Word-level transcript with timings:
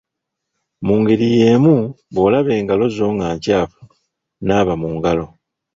Mu 0.85 0.95
ngeri 1.01 1.27
y’emu 1.39 1.75
bw’olaba 2.13 2.51
engalo 2.59 2.85
zo 2.95 3.07
nga 3.15 3.27
nkyafu, 3.35 3.81
naaba 4.47 4.73
mu 4.81 4.89
ngalo. 4.95 5.25